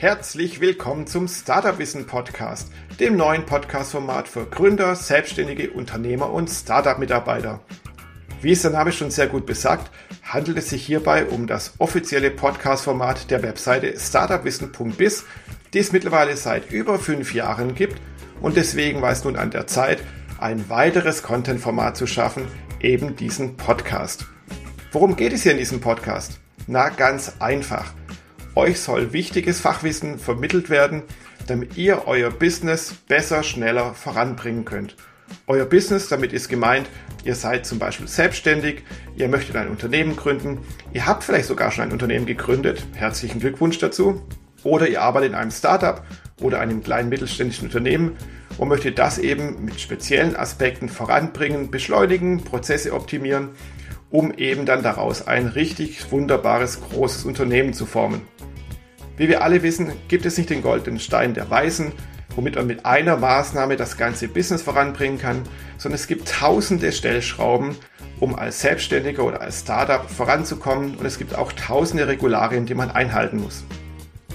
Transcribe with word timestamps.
Herzlich 0.00 0.60
willkommen 0.60 1.08
zum 1.08 1.26
Startup 1.26 1.78
Wissen 1.78 2.06
Podcast, 2.06 2.70
dem 3.00 3.16
neuen 3.16 3.44
Podcast-Format 3.44 4.28
für 4.28 4.46
Gründer, 4.46 4.94
Selbstständige, 4.94 5.70
Unternehmer 5.70 6.30
und 6.30 6.48
Startup-Mitarbeiter. 6.48 7.60
Wie 8.40 8.52
es 8.52 8.62
der 8.62 8.70
Name 8.70 8.92
schon 8.92 9.10
sehr 9.10 9.26
gut 9.26 9.44
besagt, 9.44 9.90
handelt 10.22 10.56
es 10.58 10.70
sich 10.70 10.86
hierbei 10.86 11.26
um 11.26 11.48
das 11.48 11.74
offizielle 11.78 12.30
Podcast-Format 12.30 13.30
der 13.32 13.42
Webseite 13.42 13.98
startupwissen.biz, 13.98 15.24
die 15.72 15.78
es 15.78 15.92
mittlerweile 15.92 16.36
seit 16.36 16.70
über 16.70 16.98
fünf 16.98 17.34
Jahren 17.34 17.74
gibt 17.74 18.00
und 18.40 18.56
deswegen 18.56 19.02
war 19.02 19.12
es 19.12 19.24
nun 19.24 19.36
an 19.36 19.50
der 19.50 19.66
Zeit, 19.66 20.02
ein 20.38 20.68
weiteres 20.68 21.22
Content-Format 21.22 21.96
zu 21.96 22.06
schaffen, 22.06 22.44
eben 22.80 23.16
diesen 23.16 23.56
Podcast. 23.56 24.26
Worum 24.92 25.16
geht 25.16 25.32
es 25.32 25.42
hier 25.42 25.52
in 25.52 25.58
diesem 25.58 25.80
Podcast? 25.80 26.38
Na, 26.66 26.88
ganz 26.88 27.34
einfach. 27.40 27.92
Euch 28.54 28.80
soll 28.80 29.12
wichtiges 29.12 29.60
Fachwissen 29.60 30.18
vermittelt 30.18 30.70
werden, 30.70 31.02
damit 31.46 31.76
ihr 31.76 32.06
euer 32.06 32.30
Business 32.30 32.94
besser, 33.08 33.42
schneller 33.42 33.94
voranbringen 33.94 34.64
könnt. 34.64 34.96
Euer 35.46 35.66
Business, 35.66 36.08
damit 36.08 36.32
ist 36.32 36.48
gemeint, 36.48 36.88
ihr 37.24 37.34
seid 37.34 37.66
zum 37.66 37.78
Beispiel 37.78 38.08
selbstständig, 38.08 38.84
ihr 39.16 39.28
möchtet 39.28 39.56
ein 39.56 39.68
Unternehmen 39.68 40.16
gründen, 40.16 40.58
ihr 40.92 41.06
habt 41.06 41.24
vielleicht 41.24 41.48
sogar 41.48 41.70
schon 41.70 41.84
ein 41.84 41.92
Unternehmen 41.92 42.26
gegründet, 42.26 42.86
herzlichen 42.94 43.40
Glückwunsch 43.40 43.78
dazu, 43.78 44.22
oder 44.64 44.88
ihr 44.88 45.02
arbeitet 45.02 45.30
in 45.30 45.34
einem 45.34 45.50
Startup 45.50 46.02
oder 46.40 46.60
einem 46.60 46.82
kleinen 46.82 47.08
mittelständischen 47.08 47.66
Unternehmen 47.66 48.16
und 48.58 48.68
möchtet 48.68 48.98
das 48.98 49.18
eben 49.18 49.64
mit 49.64 49.80
speziellen 49.80 50.36
Aspekten 50.36 50.88
voranbringen, 50.88 51.70
beschleunigen, 51.70 52.44
Prozesse 52.44 52.92
optimieren, 52.92 53.50
um 54.10 54.32
eben 54.32 54.66
dann 54.66 54.82
daraus 54.82 55.26
ein 55.26 55.46
richtig 55.46 56.10
wunderbares 56.10 56.80
großes 56.80 57.24
Unternehmen 57.24 57.72
zu 57.72 57.86
formen. 57.86 58.22
Wie 59.16 59.28
wir 59.28 59.42
alle 59.42 59.62
wissen, 59.62 59.92
gibt 60.08 60.26
es 60.26 60.38
nicht 60.38 60.50
den 60.50 60.62
goldenen 60.62 61.00
Stein 61.00 61.34
der 61.34 61.50
Weisen, 61.50 61.92
womit 62.34 62.54
man 62.54 62.68
mit 62.68 62.86
einer 62.86 63.16
Maßnahme 63.16 63.76
das 63.76 63.96
ganze 63.96 64.28
Business 64.28 64.62
voranbringen 64.62 65.18
kann, 65.18 65.42
sondern 65.76 65.96
es 65.96 66.06
gibt 66.06 66.28
tausende 66.28 66.92
Stellschrauben, 66.92 67.74
um 68.20 68.36
als 68.36 68.60
Selbstständiger 68.60 69.24
oder 69.24 69.40
als 69.40 69.60
Startup 69.60 70.08
voranzukommen 70.08 70.96
und 70.96 71.04
es 71.04 71.18
gibt 71.18 71.34
auch 71.34 71.52
tausende 71.52 72.06
Regularien, 72.06 72.66
die 72.66 72.74
man 72.74 72.90
einhalten 72.90 73.40
muss. 73.40 73.64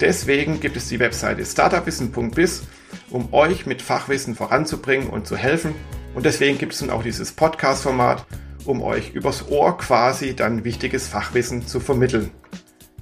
Deswegen 0.00 0.60
gibt 0.60 0.76
es 0.76 0.88
die 0.88 0.98
Webseite 0.98 1.44
startupwissen.biz, 1.44 2.62
um 3.10 3.34
euch 3.34 3.66
mit 3.66 3.82
Fachwissen 3.82 4.34
voranzubringen 4.34 5.08
und 5.08 5.26
zu 5.26 5.36
helfen. 5.36 5.74
Und 6.14 6.24
deswegen 6.24 6.56
gibt 6.56 6.72
es 6.72 6.80
nun 6.80 6.90
auch 6.90 7.02
dieses 7.02 7.32
Podcast-Format, 7.32 8.24
um 8.64 8.82
euch 8.82 9.12
übers 9.12 9.48
Ohr 9.48 9.76
quasi 9.76 10.34
dann 10.34 10.64
wichtiges 10.64 11.06
Fachwissen 11.06 11.66
zu 11.66 11.80
vermitteln. 11.80 12.30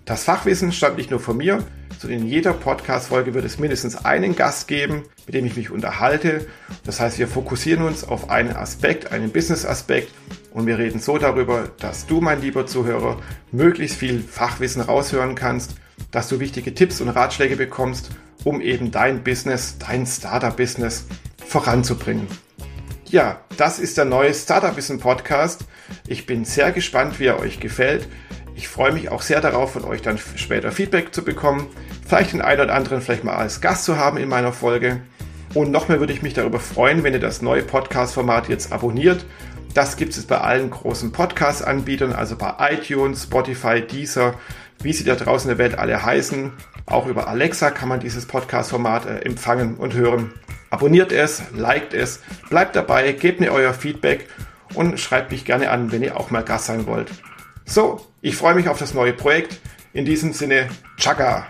Das 0.05 0.25
Fachwissen 0.25 0.73
stammt 0.73 0.97
nicht 0.97 1.11
nur 1.11 1.21
von 1.21 1.37
mir, 1.37 1.63
sondern 1.99 2.21
in 2.21 2.27
jeder 2.27 2.53
Podcast-Folge 2.53 3.35
wird 3.35 3.45
es 3.45 3.59
mindestens 3.59 4.05
einen 4.05 4.35
Gast 4.35 4.67
geben, 4.67 5.05
mit 5.27 5.35
dem 5.35 5.47
ich 5.47 5.57
mich 5.57 5.71
unterhalte. 5.71 6.47
Das 6.85 6.99
heißt, 6.99 7.19
wir 7.19 7.29
fokussieren 7.29 7.85
uns 7.85 8.05
auf 8.05 8.31
einen 8.31 8.57
Aspekt, 8.57 9.13
einen 9.13 9.31
Business-Aspekt 9.31 10.11
und 10.53 10.67
wir 10.67 10.79
reden 10.79 10.99
so 10.99 11.19
darüber, 11.19 11.71
dass 11.79 12.07
du, 12.07 12.21
mein 12.21 12.41
lieber 12.41 12.67
Zuhörer, 12.67 13.21
möglichst 13.53 13.99
viel 13.99 14.21
Fachwissen 14.21 14.83
raushören 14.83 15.35
kannst, 15.35 15.77
dass 16.11 16.29
du 16.29 16.41
wichtige 16.41 16.75
Tipps 16.75 17.01
und 17.01 17.09
Ratschläge 17.09 17.57
bekommst, 17.57 18.11
um 18.45 18.61
eben 18.61 18.91
dein 18.91 19.23
Business, 19.23 19.77
dein 19.79 20.07
Startup-Business 20.07 21.07
voranzubringen. 21.45 22.27
Ja, 23.11 23.41
das 23.57 23.79
ist 23.79 23.97
der 23.97 24.05
neue 24.05 24.35
Startup 24.35 24.77
Wissen 24.77 25.01
Podcast. 25.01 25.65
Ich 26.07 26.27
bin 26.27 26.45
sehr 26.45 26.73
gespannt, 26.73 27.19
wie 27.19 27.27
er 27.27 27.41
euch 27.41 27.59
gefällt. 27.59 28.07
Ich 28.55 28.69
freue 28.69 28.93
mich 28.93 29.09
auch 29.09 29.23
sehr 29.23 29.41
darauf, 29.41 29.73
von 29.73 29.85
euch 29.85 30.03
dann 30.03 30.19
später 30.19 30.73
Feedback 30.73 31.15
zu 31.15 31.23
bekommen. 31.23 31.69
Vielleicht 32.07 32.33
den 32.33 32.43
einen 32.43 32.61
oder 32.61 32.75
anderen 32.75 33.01
vielleicht 33.01 33.25
mal 33.25 33.37
als 33.37 33.61
Gast 33.61 33.85
zu 33.85 33.97
haben 33.97 34.19
in 34.19 34.29
meiner 34.29 34.53
Folge. 34.53 35.01
Und 35.55 35.71
noch 35.71 35.89
mehr 35.89 36.01
würde 36.01 36.13
ich 36.13 36.23
mich 36.23 36.35
darüber 36.35 36.61
freuen, 36.61 37.03
wenn 37.03 37.15
ihr 37.15 37.21
das 37.21 37.41
neue 37.41 37.63
Podcast-Format 37.63 38.49
jetzt 38.49 38.73
abonniert. 38.73 39.25
Das 39.79 39.97
gibt 39.97 40.17
es 40.17 40.27
bei 40.27 40.39
allen 40.39 40.71
großen 40.71 41.13
Podcast-Anbietern, 41.13 42.13
also 42.13 42.35
bei 42.35 42.53
iTunes, 42.73 43.23
Spotify, 43.23 43.81
Deezer, 43.81 44.35
wie 44.83 44.93
sie 44.93 45.05
da 45.05 45.15
draußen 45.15 45.49
in 45.49 45.57
der 45.57 45.65
Welt 45.65 45.79
alle 45.79 46.05
heißen. 46.05 46.53
Auch 46.87 47.07
über 47.07 47.29
Alexa 47.29 47.71
kann 47.71 47.89
man 47.89 48.01
dieses 48.01 48.27
Podcast-Format 48.27 49.07
äh, 49.07 49.19
empfangen 49.21 49.77
und 49.77 49.95
hören. 49.95 50.35
Abonniert 50.71 51.13
es, 51.13 51.45
liked 51.55 51.95
es, 51.95 52.19
bleibt 52.51 52.75
dabei, 52.75 53.13
gebt 53.13 53.39
mir 53.39 53.53
euer 53.53 53.73
Feedback 53.73 54.27
und 54.75 54.99
schreibt 54.99 55.31
mich 55.31 55.45
gerne 55.45 55.71
an, 55.71 55.93
wenn 55.93 56.03
ihr 56.03 56.19
auch 56.19 56.33
mal 56.33 56.43
Gast 56.43 56.67
sein 56.67 56.89
wollt. 56.89 57.13
So, 57.65 58.05
ich 58.21 58.35
freue 58.35 58.57
mich 58.57 58.69
auf 58.69 58.81
das 58.81 58.95
neue 58.95 59.13
Projekt. 59.13 59.61
In 59.93 60.05
diesem 60.05 60.33
Sinne, 60.33 60.71
Chaka! 60.97 61.47